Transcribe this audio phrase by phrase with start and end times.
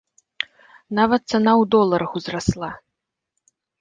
[0.99, 2.71] Нават цана ў доларах узрасла!